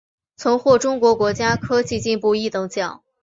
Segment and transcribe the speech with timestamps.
[0.35, 3.03] 曾获中国国家科技进步一等奖。